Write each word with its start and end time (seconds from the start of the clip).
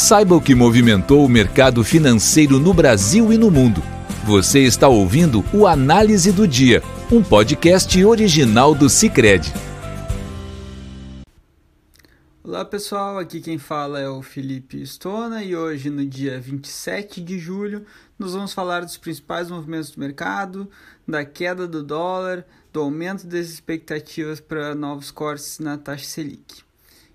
Saiba 0.00 0.36
o 0.36 0.40
que 0.40 0.54
movimentou 0.54 1.24
o 1.24 1.28
mercado 1.28 1.82
financeiro 1.82 2.60
no 2.60 2.72
Brasil 2.72 3.32
e 3.32 3.36
no 3.36 3.50
mundo. 3.50 3.82
Você 4.24 4.60
está 4.60 4.86
ouvindo 4.86 5.44
o 5.52 5.66
Análise 5.66 6.30
do 6.30 6.46
Dia, 6.46 6.84
um 7.10 7.20
podcast 7.20 8.04
original 8.04 8.76
do 8.76 8.88
Cicred. 8.88 9.52
Olá 12.44 12.64
pessoal, 12.64 13.18
aqui 13.18 13.40
quem 13.40 13.58
fala 13.58 13.98
é 13.98 14.08
o 14.08 14.22
Felipe 14.22 14.80
Stona 14.86 15.42
e 15.42 15.56
hoje, 15.56 15.90
no 15.90 16.06
dia 16.06 16.38
27 16.38 17.20
de 17.20 17.36
julho, 17.36 17.84
nós 18.16 18.34
vamos 18.34 18.52
falar 18.52 18.84
dos 18.84 18.96
principais 18.96 19.50
movimentos 19.50 19.90
do 19.90 19.98
mercado, 19.98 20.70
da 21.08 21.24
queda 21.24 21.66
do 21.66 21.82
dólar, 21.82 22.46
do 22.72 22.78
aumento 22.78 23.26
das 23.26 23.48
expectativas 23.48 24.38
para 24.38 24.76
novos 24.76 25.10
cortes 25.10 25.58
na 25.58 25.76
taxa 25.76 26.04
Selic. 26.04 26.62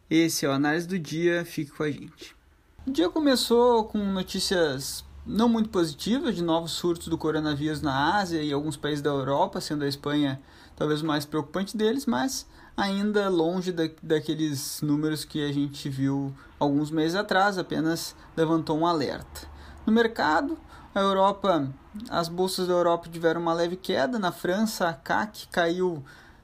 Esse 0.10 0.46
é 0.46 0.50
o 0.50 0.52
Análise 0.52 0.86
do 0.86 1.00
Dia, 1.00 1.46
fique 1.46 1.72
com 1.72 1.84
a 1.84 1.90
gente. 1.90 2.43
O 2.86 2.92
dia 2.92 3.10
começou 3.10 3.86
com 3.86 3.98
notícias 3.98 5.06
não 5.26 5.48
muito 5.48 5.70
positivas 5.70 6.36
de 6.36 6.44
novos 6.44 6.74
surtos 6.74 7.08
do 7.08 7.18
coronavírus 7.18 7.82
na 7.82 8.18
Ásia 8.18 8.44
e 8.44 8.52
alguns 8.52 8.76
países 8.76 9.02
da 9.02 9.10
Europa, 9.10 9.62
sendo 9.62 9.86
a 9.86 9.88
Espanha 9.88 10.42
talvez 10.76 11.02
o 11.02 11.06
mais 11.06 11.26
preocupante 11.26 11.78
deles, 11.78 12.06
mas 12.06 12.46
ainda 12.76 13.30
longe 13.30 13.72
da, 13.72 13.84
daqueles 14.02 14.82
números 14.82 15.24
que 15.24 15.42
a 15.48 15.54
gente 15.54 15.88
viu 15.88 16.36
alguns 16.60 16.92
meses 16.92 17.16
atrás, 17.16 17.58
apenas 17.58 18.14
levantou 18.36 18.78
um 18.78 18.86
alerta. 18.86 19.48
No 19.86 19.94
mercado, 19.94 20.58
a 20.94 21.00
Europa, 21.00 21.72
as 22.10 22.28
bolsas 22.28 22.68
da 22.68 22.74
Europa 22.74 23.08
tiveram 23.10 23.40
uma 23.40 23.54
leve 23.54 23.78
queda, 23.78 24.20
na 24.20 24.34
França 24.34 24.90
a 24.90 24.94
CAC 24.94 25.48
caiu 25.48 26.04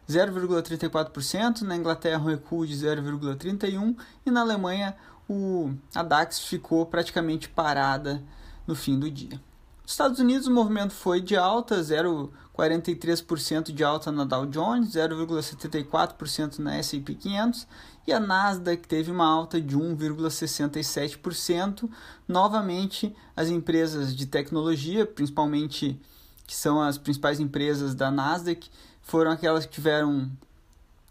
0,34%, 0.10 1.64
na 1.64 1.76
Inglaterra 1.76 2.24
um 2.24 2.28
recuo 2.28 2.66
de 2.66 2.76
0,31% 2.76 3.98
e 4.26 4.32
na 4.32 4.40
Alemanha 4.40 4.96
o, 5.30 5.72
a 5.94 6.02
DAX 6.02 6.40
ficou 6.40 6.88
praticamente 6.88 7.48
parada 7.48 8.24
no 8.66 8.74
fim 8.76 9.00
do 9.00 9.12
dia. 9.12 9.40
Nos 9.84 9.92
Estados 9.94 10.20
Unidos 10.20 10.48
o 10.48 10.52
movimento 10.52 10.94
foi 10.94 11.22
de 11.22 11.36
alta, 11.36 11.80
0,43% 11.80 13.72
de 13.72 13.84
alta 13.84 14.12
na 14.12 14.24
Dow 14.24 14.48
Jones, 14.48 14.90
0,74% 14.90 16.58
na 16.60 16.78
S&P 16.78 17.16
500 17.16 17.68
e 18.06 18.14
a 18.14 18.20
Nasdaq 18.20 18.88
teve 18.88 19.10
uma 19.12 19.26
alta 19.26 19.60
de 19.62 19.78
1,67%. 19.78 21.90
Novamente, 22.28 23.16
as 23.36 23.50
empresas 23.50 24.16
de 24.16 24.26
tecnologia, 24.26 25.06
principalmente 25.06 26.00
que 26.46 26.56
são 26.56 26.82
as 26.82 26.98
principais 26.98 27.40
empresas 27.40 27.94
da 27.94 28.10
Nasdaq, 28.10 28.72
foram 29.02 29.32
aquelas 29.32 29.66
que 29.66 29.74
tiveram 29.74 30.32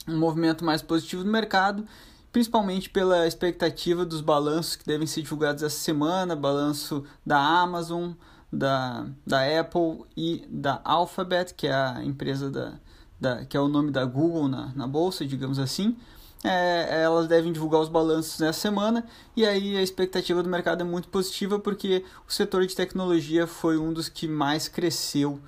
um 0.06 0.18
movimento 0.18 0.64
mais 0.64 0.82
positivo 0.82 1.24
no 1.24 1.30
mercado 1.30 1.86
principalmente 2.32 2.90
pela 2.90 3.26
expectativa 3.26 4.04
dos 4.04 4.20
balanços 4.20 4.76
que 4.76 4.84
devem 4.84 5.06
ser 5.06 5.22
divulgados 5.22 5.62
essa 5.62 5.78
semana, 5.78 6.36
balanço 6.36 7.04
da 7.24 7.38
Amazon, 7.38 8.12
da, 8.52 9.06
da 9.26 9.60
Apple 9.60 10.04
e 10.16 10.44
da 10.48 10.80
Alphabet, 10.84 11.54
que 11.54 11.66
é 11.66 11.74
a 11.74 12.04
empresa 12.04 12.50
da, 12.50 12.74
da 13.20 13.44
que 13.44 13.56
é 13.56 13.60
o 13.60 13.68
nome 13.68 13.90
da 13.90 14.04
Google 14.04 14.48
na, 14.48 14.72
na 14.74 14.86
bolsa, 14.86 15.26
digamos 15.26 15.58
assim. 15.58 15.96
É, 16.44 17.02
elas 17.02 17.26
devem 17.26 17.52
divulgar 17.52 17.80
os 17.80 17.88
balanços 17.88 18.38
nessa 18.38 18.60
semana 18.60 19.04
e 19.34 19.44
aí 19.44 19.76
a 19.76 19.82
expectativa 19.82 20.40
do 20.40 20.48
mercado 20.48 20.82
é 20.82 20.84
muito 20.84 21.08
positiva 21.08 21.58
porque 21.58 22.04
o 22.28 22.32
setor 22.32 22.64
de 22.64 22.76
tecnologia 22.76 23.44
foi 23.44 23.76
um 23.76 23.92
dos 23.92 24.08
que 24.08 24.28
mais 24.28 24.68
cresceu 24.68 25.40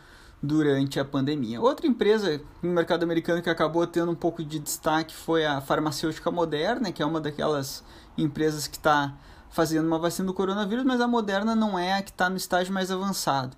durante 0.42 0.98
a 0.98 1.04
pandemia. 1.04 1.60
Outra 1.60 1.86
empresa 1.86 2.40
no 2.62 2.70
mercado 2.70 3.02
americano 3.02 3.42
que 3.42 3.50
acabou 3.50 3.86
tendo 3.86 4.10
um 4.10 4.14
pouco 4.14 4.42
de 4.42 4.58
destaque 4.58 5.14
foi 5.14 5.44
a 5.44 5.60
farmacêutica 5.60 6.30
Moderna, 6.30 6.90
que 6.92 7.02
é 7.02 7.06
uma 7.06 7.20
daquelas 7.20 7.84
empresas 8.16 8.66
que 8.66 8.76
está 8.76 9.14
fazendo 9.50 9.86
uma 9.86 9.98
vacina 9.98 10.26
do 10.26 10.34
coronavírus, 10.34 10.84
mas 10.84 11.00
a 11.00 11.08
Moderna 11.08 11.54
não 11.54 11.78
é 11.78 11.94
a 11.94 12.02
que 12.02 12.10
está 12.10 12.30
no 12.30 12.36
estágio 12.36 12.72
mais 12.72 12.90
avançado. 12.90 13.56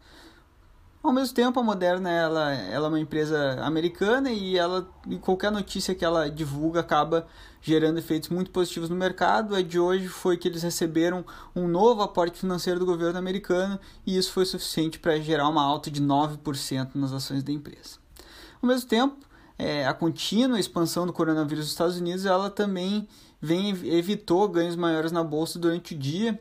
Ao 1.03 1.12
mesmo 1.12 1.34
tempo, 1.34 1.58
a 1.58 1.62
Moderna 1.64 2.08
ela, 2.08 2.53
ela 2.53 2.86
é 2.86 2.89
uma 2.89 3.00
empresa 3.00 3.61
americana 3.63 4.30
e 4.30 4.57
ela 4.57 4.89
e 5.08 5.18
qualquer 5.18 5.51
notícia 5.51 5.96
que 5.96 6.05
ela 6.05 6.30
divulga 6.30 6.79
acaba 6.79 7.27
gerando 7.61 7.98
efeitos 7.98 8.29
muito 8.29 8.52
positivos 8.52 8.89
no 8.89 8.95
mercado. 8.95 9.57
A 9.57 9.62
de 9.62 9.80
hoje 9.80 10.07
foi 10.07 10.36
que 10.36 10.46
eles 10.46 10.62
receberam 10.62 11.24
um 11.57 11.67
novo 11.67 12.02
aporte 12.02 12.39
financeiro 12.39 12.79
do 12.79 12.86
governo 12.86 13.18
americano 13.18 13.80
e 14.07 14.17
isso 14.17 14.30
foi 14.30 14.46
suficiente 14.46 15.01
para 15.01 15.18
gerar 15.18 15.48
uma 15.48 15.64
alta 15.64 15.91
de 15.91 16.01
9% 16.01 16.91
nas 16.95 17.12
ações 17.12 17.42
da 17.42 17.51
empresa. 17.51 17.98
Ao 18.62 18.68
mesmo 18.68 18.89
tempo, 18.89 19.17
é, 19.58 19.85
a 19.85 19.92
contínua 19.92 20.61
expansão 20.61 21.05
do 21.05 21.12
coronavírus 21.12 21.64
nos 21.64 21.73
Estados 21.73 21.96
Unidos 21.96 22.24
ela 22.27 22.48
também 22.48 23.08
vem, 23.41 23.70
evitou 23.92 24.48
ganhos 24.48 24.77
maiores 24.77 25.11
na 25.11 25.24
bolsa 25.24 25.58
durante 25.58 25.96
o 25.96 25.98
dia 25.98 26.39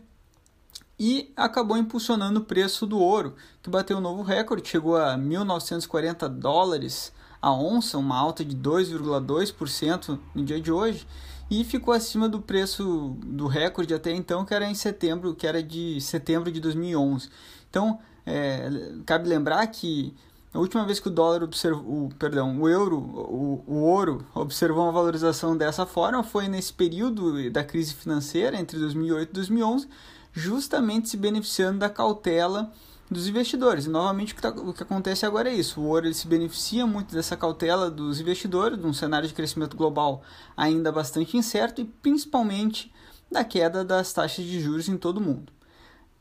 e 1.04 1.34
acabou 1.36 1.76
impulsionando 1.76 2.42
o 2.42 2.44
preço 2.44 2.86
do 2.86 3.00
ouro, 3.00 3.34
que 3.64 3.72
bateu 3.72 3.98
um 3.98 4.02
novo 4.02 4.22
recorde, 4.22 4.70
chegou 4.70 4.96
a 4.96 5.18
1.940 5.18 6.30
dólares 6.30 7.12
a 7.42 7.52
onça, 7.52 7.98
uma 7.98 8.16
alta 8.16 8.46
de 8.46 8.56
2,2% 8.56 10.20
no 10.36 10.46
dia 10.46 10.62
de 10.62 10.72
hoje, 10.72 11.08
e 11.50 11.64
ficou 11.64 11.92
acima 11.92 12.30
do 12.30 12.40
preço 12.40 13.18
do 13.26 13.48
recorde 13.48 13.96
até 13.96 14.12
então, 14.12 14.46
que 14.46 14.54
era 14.54 14.70
em 14.70 14.76
setembro, 14.76 15.34
que 15.34 15.48
era 15.48 15.64
de 15.64 16.00
setembro 16.00 16.52
de 16.52 16.60
2011. 16.60 17.30
Então, 17.68 17.98
é, 18.24 18.70
cabe 19.04 19.28
lembrar 19.28 19.66
que 19.66 20.14
a 20.54 20.60
última 20.60 20.86
vez 20.86 21.00
que 21.00 21.08
o 21.08 21.12
dólar 21.12 21.42
observou, 21.42 22.06
o, 22.06 22.10
perdão, 22.20 22.62
o 22.62 22.70
euro, 22.70 23.00
o, 23.00 23.64
o 23.66 23.76
ouro 23.86 24.24
observou 24.36 24.84
uma 24.84 24.92
valorização 24.92 25.58
dessa 25.58 25.84
forma 25.84 26.22
foi 26.22 26.48
nesse 26.48 26.72
período 26.72 27.50
da 27.50 27.64
crise 27.64 27.96
financeira 27.96 28.56
entre 28.56 28.78
2008 28.78 29.30
e 29.30 29.34
2011, 29.34 29.88
justamente 30.34 31.10
se 31.10 31.18
beneficiando 31.18 31.80
da 31.80 31.90
cautela 31.90 32.72
dos 33.10 33.28
investidores. 33.28 33.86
E 33.86 33.90
novamente 33.90 34.32
o 34.32 34.36
que, 34.36 34.42
tá, 34.42 34.50
o 34.50 34.74
que 34.74 34.84
acontece 34.84 35.26
agora 35.26 35.50
é 35.50 35.54
isso: 35.54 35.82
o 35.82 35.86
ouro 35.86 36.08
ele 36.08 36.14
se 36.14 36.28
beneficia 36.28 36.88
muito 36.88 37.14
dessa 37.14 37.36
cautela 37.36 37.92
dos 37.92 38.20
investidores, 38.22 38.80
de 38.80 38.86
um 38.86 38.94
cenário 38.94 39.28
de 39.28 39.34
crescimento 39.34 39.76
global 39.76 40.24
ainda 40.56 40.92
bastante 40.92 41.36
incerto 41.36 41.82
e 41.82 41.86
principalmente 41.86 42.92
da 43.30 43.44
queda 43.44 43.84
das 43.84 44.12
taxas 44.14 44.46
de 44.46 44.60
juros 44.60 44.88
em 44.88 44.98
todo 44.98 45.18
o 45.18 45.22
mundo. 45.22 45.52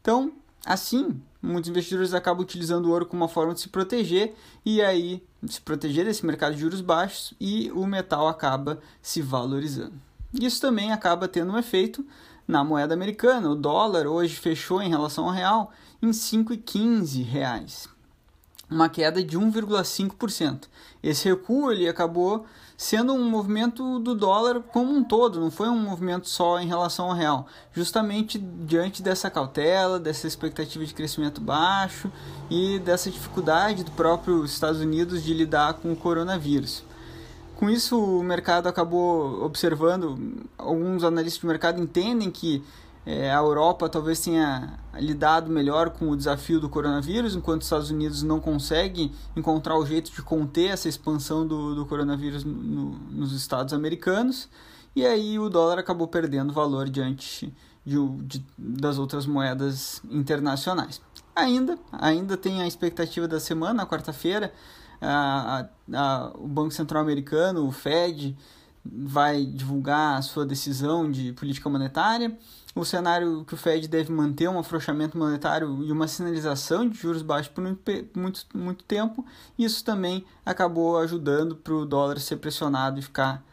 Então, 0.00 0.32
assim, 0.64 1.20
muitos 1.42 1.70
investidores 1.70 2.14
acabam 2.14 2.42
utilizando 2.42 2.86
o 2.86 2.90
ouro 2.90 3.06
como 3.06 3.22
uma 3.22 3.28
forma 3.28 3.54
de 3.54 3.60
se 3.60 3.68
proteger 3.68 4.34
e 4.64 4.82
aí 4.82 5.22
se 5.46 5.60
proteger 5.60 6.04
desse 6.04 6.24
mercado 6.24 6.54
de 6.54 6.60
juros 6.60 6.80
baixos 6.80 7.34
e 7.40 7.70
o 7.72 7.86
metal 7.86 8.28
acaba 8.28 8.80
se 9.00 9.22
valorizando. 9.22 9.94
Isso 10.32 10.60
também 10.60 10.92
acaba 10.92 11.26
tendo 11.26 11.52
um 11.52 11.58
efeito 11.58 12.06
na 12.50 12.64
moeda 12.64 12.92
americana. 12.92 13.48
O 13.48 13.54
dólar 13.54 14.06
hoje 14.06 14.34
fechou 14.36 14.82
em 14.82 14.90
relação 14.90 15.26
ao 15.26 15.30
real 15.30 15.72
em 16.02 16.08
R$ 16.08 16.12
5,15, 16.12 17.88
uma 18.68 18.88
queda 18.88 19.22
de 19.22 19.38
1,5%. 19.38 20.64
Esse 21.02 21.28
recuo 21.28 21.70
ele 21.70 21.88
acabou 21.88 22.44
sendo 22.76 23.12
um 23.12 23.28
movimento 23.28 23.98
do 23.98 24.14
dólar 24.14 24.60
como 24.60 24.90
um 24.90 25.04
todo, 25.04 25.38
não 25.38 25.50
foi 25.50 25.68
um 25.68 25.78
movimento 25.78 26.28
só 26.28 26.58
em 26.58 26.66
relação 26.66 27.10
ao 27.10 27.14
real, 27.14 27.46
justamente 27.74 28.38
diante 28.38 29.02
dessa 29.02 29.30
cautela, 29.30 30.00
dessa 30.00 30.26
expectativa 30.26 30.84
de 30.84 30.94
crescimento 30.94 31.42
baixo 31.42 32.10
e 32.48 32.78
dessa 32.78 33.10
dificuldade 33.10 33.84
do 33.84 33.90
próprio 33.90 34.44
Estados 34.46 34.80
Unidos 34.80 35.22
de 35.22 35.34
lidar 35.34 35.74
com 35.74 35.92
o 35.92 35.96
coronavírus. 35.96 36.82
Com 37.60 37.68
isso, 37.68 38.02
o 38.02 38.24
mercado 38.24 38.70
acabou 38.70 39.44
observando, 39.44 40.46
alguns 40.56 41.04
analistas 41.04 41.42
de 41.42 41.46
mercado 41.46 41.78
entendem 41.78 42.30
que 42.30 42.64
é, 43.04 43.30
a 43.30 43.36
Europa 43.36 43.86
talvez 43.86 44.18
tenha 44.18 44.78
lidado 44.94 45.50
melhor 45.50 45.90
com 45.90 46.08
o 46.08 46.16
desafio 46.16 46.58
do 46.58 46.70
coronavírus, 46.70 47.36
enquanto 47.36 47.60
os 47.60 47.66
Estados 47.66 47.90
Unidos 47.90 48.22
não 48.22 48.40
conseguem 48.40 49.12
encontrar 49.36 49.76
o 49.76 49.84
jeito 49.84 50.10
de 50.10 50.22
conter 50.22 50.70
essa 50.70 50.88
expansão 50.88 51.46
do, 51.46 51.74
do 51.74 51.84
coronavírus 51.84 52.44
no, 52.44 52.92
nos 53.10 53.34
Estados 53.34 53.74
americanos, 53.74 54.48
e 54.96 55.04
aí 55.04 55.38
o 55.38 55.50
dólar 55.50 55.78
acabou 55.78 56.08
perdendo 56.08 56.54
valor 56.54 56.88
diante 56.88 57.54
de, 57.84 57.96
de, 58.22 58.42
das 58.56 58.96
outras 58.96 59.26
moedas 59.26 60.00
internacionais. 60.10 60.98
Ainda, 61.36 61.78
ainda 61.92 62.38
tem 62.38 62.62
a 62.62 62.66
expectativa 62.66 63.28
da 63.28 63.38
semana, 63.38 63.74
na 63.74 63.86
quarta-feira, 63.86 64.50
a, 65.00 65.66
a, 65.92 66.32
o 66.34 66.46
Banco 66.46 66.70
Central 66.72 67.02
Americano, 67.02 67.66
o 67.66 67.72
Fed, 67.72 68.36
vai 68.84 69.44
divulgar 69.44 70.18
a 70.18 70.22
sua 70.22 70.44
decisão 70.44 71.10
de 71.10 71.32
política 71.32 71.68
monetária. 71.68 72.36
O 72.74 72.84
cenário 72.84 73.44
que 73.44 73.54
o 73.54 73.56
Fed 73.56 73.88
deve 73.88 74.12
manter 74.12 74.48
um 74.48 74.58
afrouxamento 74.58 75.18
monetário 75.18 75.82
e 75.82 75.90
uma 75.90 76.06
sinalização 76.06 76.88
de 76.88 76.96
juros 76.96 77.22
baixos 77.22 77.52
por 77.52 77.62
muito, 78.14 78.46
muito 78.54 78.84
tempo. 78.84 79.24
Isso 79.58 79.84
também 79.84 80.24
acabou 80.46 80.98
ajudando 80.98 81.56
para 81.56 81.74
o 81.74 81.84
dólar 81.84 82.20
ser 82.20 82.36
pressionado 82.36 82.98
e 82.98 83.02
ficar 83.02 83.44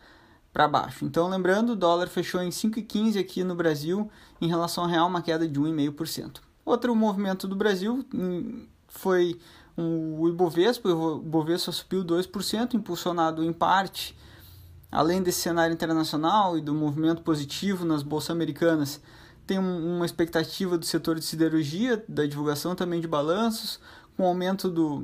para 0.54 0.68
baixo. 0.68 1.06
Então, 1.06 1.28
lembrando, 1.28 1.72
o 1.72 1.76
dólar 1.76 2.08
fechou 2.08 2.42
em 2.42 2.50
5,15 2.50 3.20
aqui 3.20 3.44
no 3.44 3.56
Brasil, 3.56 4.10
em 4.40 4.48
relação 4.48 4.84
ao 4.84 4.90
real, 4.90 5.08
uma 5.08 5.22
queda 5.22 5.48
de 5.48 5.60
1,5%. 5.60 6.38
Outro 6.64 6.96
movimento 6.96 7.48
do 7.48 7.56
Brasil 7.56 8.06
hum, 8.14 8.66
foi 8.88 9.40
o 9.78 10.28
Ibovespa, 10.28 10.90
o 10.90 11.18
Ibovespa 11.20 11.72
subiu 11.72 12.04
2%, 12.04 12.74
impulsionado 12.74 13.44
em 13.44 13.54
parte, 13.54 14.18
além 14.92 15.22
desse 15.22 15.42
cenário 15.42 15.74
internacional 15.74 16.58
e 16.58 16.62
do 16.62 16.74
movimento 16.74 17.22
positivo 17.22 17.86
nas 17.86 18.02
bolsas 18.02 18.32
americanas, 18.32 19.00
tem 19.46 19.60
uma 19.60 20.06
expectativa 20.06 20.78
do 20.78 20.86
setor 20.86 21.20
de 21.20 21.26
siderurgia, 21.26 22.04
da 22.10 22.26
divulgação 22.26 22.76
também 22.76 23.00
de 23.00 23.08
balanços, 23.08 23.80
com 24.18 24.26
aumento 24.26 24.68
do 24.68 25.00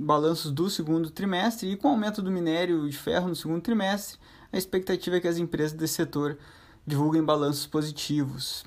balanços 0.00 0.50
do 0.50 0.70
segundo 0.70 1.10
trimestre 1.10 1.70
e 1.70 1.76
com 1.76 1.88
aumento 1.88 2.22
do 2.22 2.30
minério 2.30 2.88
de 2.88 2.96
ferro 2.96 3.28
no 3.28 3.36
segundo 3.36 3.60
trimestre, 3.60 4.18
a 4.50 4.56
expectativa 4.56 5.16
é 5.16 5.20
que 5.20 5.28
as 5.28 5.36
empresas 5.36 5.74
desse 5.74 5.94
setor 5.94 6.38
divulguem 6.86 7.22
balanços 7.22 7.66
positivos. 7.66 8.64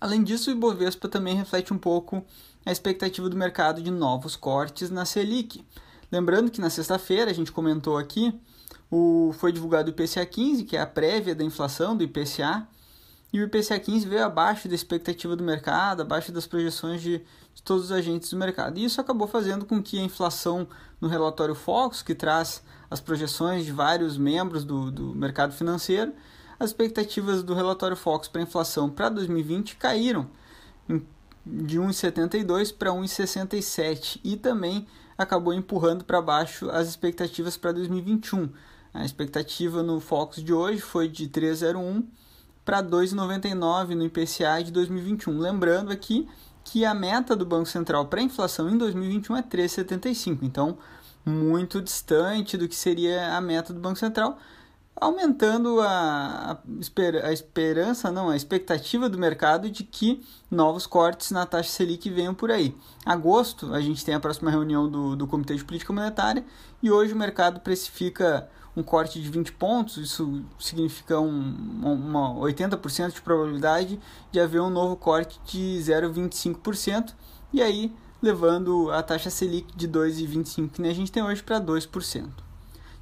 Além 0.00 0.22
disso, 0.22 0.48
o 0.48 0.52
Ibovespa 0.52 1.08
também 1.08 1.34
reflete 1.34 1.74
um 1.74 1.78
pouco 1.78 2.24
a 2.64 2.72
expectativa 2.72 3.28
do 3.28 3.36
mercado 3.36 3.82
de 3.82 3.90
novos 3.90 4.36
cortes 4.36 4.90
na 4.90 5.04
Selic. 5.04 5.64
Lembrando 6.10 6.50
que 6.50 6.60
na 6.60 6.70
sexta-feira, 6.70 7.30
a 7.30 7.34
gente 7.34 7.52
comentou 7.52 7.98
aqui, 7.98 8.38
o, 8.90 9.32
foi 9.38 9.52
divulgado 9.52 9.90
o 9.90 9.94
IPCA 9.94 10.24
15, 10.24 10.64
que 10.64 10.76
é 10.76 10.80
a 10.80 10.86
prévia 10.86 11.34
da 11.34 11.44
inflação 11.44 11.96
do 11.96 12.04
IPCA, 12.04 12.66
e 13.32 13.40
o 13.40 13.44
IPCA 13.44 13.80
15 13.80 14.06
veio 14.06 14.24
abaixo 14.24 14.68
da 14.68 14.76
expectativa 14.76 15.34
do 15.34 15.42
mercado, 15.42 16.02
abaixo 16.02 16.30
das 16.30 16.46
projeções 16.46 17.02
de, 17.02 17.18
de 17.52 17.62
todos 17.64 17.86
os 17.86 17.92
agentes 17.92 18.30
do 18.30 18.36
mercado. 18.36 18.78
E 18.78 18.84
isso 18.84 19.00
acabou 19.00 19.26
fazendo 19.26 19.64
com 19.66 19.82
que 19.82 19.98
a 19.98 20.02
inflação 20.02 20.68
no 21.00 21.08
relatório 21.08 21.54
Focus, 21.54 22.00
que 22.00 22.14
traz 22.14 22.62
as 22.88 23.00
projeções 23.00 23.64
de 23.64 23.72
vários 23.72 24.16
membros 24.16 24.64
do, 24.64 24.92
do 24.92 25.14
mercado 25.16 25.52
financeiro, 25.52 26.12
as 26.60 26.70
expectativas 26.70 27.42
do 27.42 27.54
relatório 27.54 27.96
Focus 27.96 28.28
para 28.28 28.40
a 28.40 28.44
inflação 28.44 28.88
para 28.88 29.08
2020 29.08 29.74
caíram 29.76 30.30
de 31.46 31.78
1,72 31.78 32.74
para 32.74 32.90
1,67 32.90 34.20
e 34.24 34.36
também 34.36 34.86
acabou 35.16 35.52
empurrando 35.52 36.04
para 36.04 36.20
baixo 36.20 36.70
as 36.70 36.88
expectativas 36.88 37.56
para 37.56 37.72
2021. 37.72 38.48
A 38.92 39.04
expectativa 39.04 39.82
no 39.82 40.00
Focus 40.00 40.42
de 40.42 40.52
hoje 40.52 40.80
foi 40.80 41.08
de 41.08 41.28
3,01 41.28 42.04
para 42.64 42.82
2,99 42.82 43.94
no 43.94 44.04
IPCA 44.04 44.62
de 44.64 44.70
2021. 44.72 45.38
Lembrando 45.38 45.92
aqui 45.92 46.28
que 46.64 46.84
a 46.84 46.94
meta 46.94 47.36
do 47.36 47.44
Banco 47.44 47.66
Central 47.66 48.06
para 48.06 48.20
a 48.20 48.22
inflação 48.22 48.70
em 48.70 48.78
2021 48.78 49.36
é 49.36 49.42
3,75, 49.42 50.38
então 50.42 50.78
muito 51.24 51.80
distante 51.80 52.56
do 52.56 52.68
que 52.68 52.74
seria 52.74 53.36
a 53.36 53.40
meta 53.40 53.72
do 53.72 53.80
Banco 53.80 53.98
Central, 53.98 54.38
aumentando 54.96 55.80
a, 55.80 56.52
a, 56.52 56.58
esper, 56.80 57.24
a 57.24 57.32
esperança, 57.32 58.10
não, 58.10 58.30
a 58.30 58.36
expectativa 58.36 59.08
do 59.08 59.18
mercado 59.18 59.68
de 59.70 59.82
que 59.82 60.24
novos 60.50 60.86
cortes 60.86 61.30
na 61.30 61.44
taxa 61.44 61.70
Selic 61.70 62.08
venham 62.08 62.34
por 62.34 62.50
aí. 62.50 62.76
Agosto, 63.04 63.74
a 63.74 63.80
gente 63.80 64.04
tem 64.04 64.14
a 64.14 64.20
próxima 64.20 64.50
reunião 64.50 64.88
do, 64.88 65.16
do 65.16 65.26
Comitê 65.26 65.56
de 65.56 65.64
Política 65.64 65.92
Monetária 65.92 66.44
e 66.82 66.90
hoje 66.90 67.12
o 67.12 67.16
mercado 67.16 67.60
precifica 67.60 68.48
um 68.76 68.82
corte 68.82 69.20
de 69.20 69.28
20 69.30 69.52
pontos, 69.52 69.96
isso 69.98 70.42
significa 70.58 71.20
um, 71.20 71.80
uma 71.84 72.34
80% 72.34 73.12
de 73.12 73.22
probabilidade 73.22 74.00
de 74.32 74.40
haver 74.40 74.60
um 74.60 74.70
novo 74.70 74.96
corte 74.96 75.40
de 75.46 75.78
0,25%, 75.80 77.14
e 77.52 77.62
aí 77.62 77.94
levando 78.20 78.90
a 78.90 79.02
taxa 79.02 79.30
Selic 79.30 79.76
de 79.76 79.86
2,25% 79.86 80.70
que 80.72 80.82
a 80.82 80.94
gente 80.94 81.12
tem 81.12 81.22
hoje 81.22 81.42
para 81.42 81.60
2%. 81.60 82.28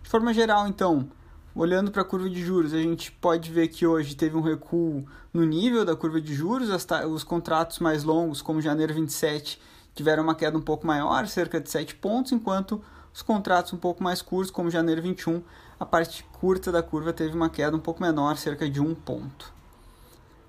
De 0.03 0.11
forma 0.11 0.35
geral, 0.35 0.67
então, 0.67 1.09
olhando 1.55 1.91
para 1.91 2.03
a 2.03 2.05
curva 2.05 2.29
de 2.29 2.43
juros, 2.43 2.73
a 2.73 2.79
gente 2.79 3.13
pode 3.13 3.51
ver 3.51 3.69
que 3.69 3.87
hoje 3.87 4.15
teve 4.15 4.37
um 4.37 4.41
recuo 4.41 5.05
no 5.33 5.45
nível 5.45 5.85
da 5.85 5.95
curva 5.95 6.21
de 6.21 6.35
juros, 6.35 6.69
os 7.11 7.25
contratos 7.25 7.79
mais 7.79 8.05
longos, 8.05 8.41
como 8.41 8.61
janeiro 8.61 8.95
27, 8.95 9.61
tiveram 9.95 10.23
uma 10.23 10.35
queda 10.35 10.57
um 10.57 10.63
pouco 10.63 10.87
maior, 10.87 11.27
cerca 11.27 11.61
de 11.61 11.71
7 11.71 11.95
pontos, 11.97 12.33
enquanto 12.33 12.83
os 13.13 13.23
contratos 13.23 13.73
um 13.73 13.77
pouco 13.77 14.03
mais 14.03 14.23
curtos, 14.23 14.51
como 14.51 14.71
janeiro 14.71 15.03
21, 15.03 15.43
a 15.79 15.85
parte 15.85 16.25
curta 16.41 16.73
da 16.73 16.83
curva 16.83 17.13
teve 17.13 17.35
uma 17.35 17.51
queda 17.51 17.77
um 17.77 17.81
pouco 17.81 18.03
menor, 18.03 18.37
cerca 18.37 18.69
de 18.69 18.81
um 18.81 18.95
ponto. 18.95 19.53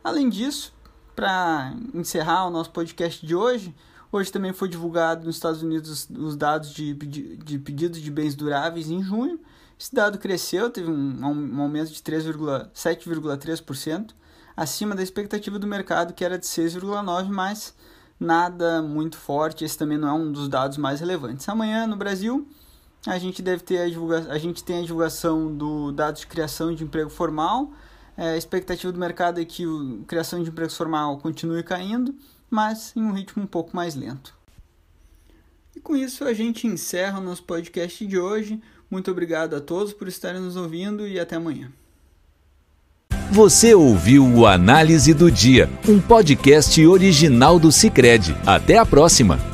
Além 0.03 0.29
disso, 0.29 0.73
para 1.15 1.73
encerrar 1.93 2.47
o 2.47 2.49
nosso 2.49 2.71
podcast 2.71 3.25
de 3.25 3.35
hoje, 3.35 3.73
hoje 4.11 4.31
também 4.31 4.53
foi 4.53 4.69
divulgado 4.69 5.25
nos 5.25 5.35
Estados 5.35 5.61
Unidos 5.61 6.07
os 6.09 6.35
dados 6.35 6.71
de, 6.73 6.93
de 6.93 7.59
pedidos 7.59 8.01
de 8.01 8.11
bens 8.11 8.35
duráveis 8.35 8.89
em 8.89 9.01
junho. 9.01 9.39
Esse 9.79 9.93
dado 9.93 10.17
cresceu, 10.17 10.69
teve 10.69 10.89
um, 10.89 11.19
um 11.21 11.61
aumento 11.61 11.91
de 11.91 12.01
7,3%, 12.01 14.11
acima 14.55 14.95
da 14.95 15.03
expectativa 15.03 15.59
do 15.59 15.67
mercado, 15.67 16.13
que 16.13 16.23
era 16.23 16.37
de 16.37 16.45
6,9%, 16.45 17.27
mas 17.29 17.73
nada 18.19 18.81
muito 18.81 19.17
forte. 19.17 19.65
Esse 19.65 19.77
também 19.77 19.97
não 19.97 20.07
é 20.07 20.13
um 20.13 20.31
dos 20.31 20.47
dados 20.47 20.77
mais 20.77 20.99
relevantes. 20.99 21.47
Amanhã 21.49 21.87
no 21.87 21.95
Brasil 21.95 22.47
a 23.05 23.17
gente 23.17 23.41
deve 23.41 23.63
ter 23.63 23.79
a 23.79 23.89
divulgação, 23.89 24.31
a 24.31 24.37
gente 24.37 24.63
tem 24.63 24.79
a 24.79 24.81
divulgação 24.81 25.53
do 25.53 25.91
dados 25.91 26.21
de 26.21 26.27
criação 26.27 26.73
de 26.73 26.83
emprego 26.83 27.09
formal. 27.09 27.71
É, 28.15 28.33
a 28.33 28.37
expectativa 28.37 28.93
do 28.93 28.99
mercado 28.99 29.41
é 29.41 29.45
que 29.45 29.65
a 29.65 30.05
criação 30.05 30.41
de 30.41 30.49
emprego 30.49 30.71
formal 30.71 31.17
continue 31.17 31.63
caindo, 31.63 32.15
mas 32.49 32.95
em 32.95 33.01
um 33.01 33.11
ritmo 33.11 33.43
um 33.43 33.47
pouco 33.47 33.75
mais 33.75 33.95
lento. 33.95 34.33
E 35.75 35.79
com 35.79 35.95
isso 35.95 36.23
a 36.23 36.33
gente 36.33 36.67
encerra 36.67 37.19
o 37.19 37.23
nosso 37.23 37.43
podcast 37.43 38.05
de 38.05 38.17
hoje. 38.17 38.61
Muito 38.93 39.09
obrigado 39.09 39.55
a 39.55 39.59
todos 39.59 39.91
por 39.91 40.07
estarem 40.07 40.39
nos 40.39 40.55
ouvindo 40.55 41.07
e 41.07 41.19
até 41.19 41.35
amanhã. 41.35 41.71
Você 43.31 43.73
ouviu 43.73 44.23
o 44.23 44.45
Análise 44.45 45.15
do 45.15 45.31
Dia, 45.31 45.67
um 45.89 45.99
podcast 45.99 46.85
original 46.85 47.57
do 47.57 47.71
Cicred. 47.71 48.35
Até 48.45 48.77
a 48.77 48.85
próxima! 48.85 49.52